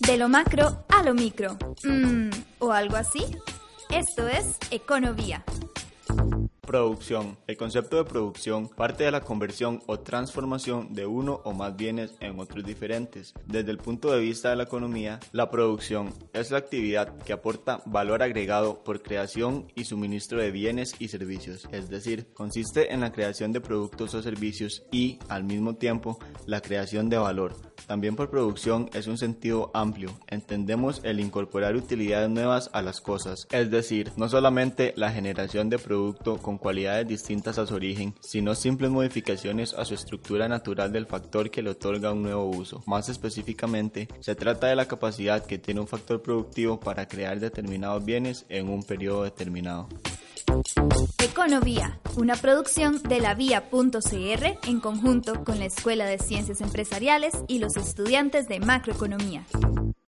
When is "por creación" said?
18.82-19.70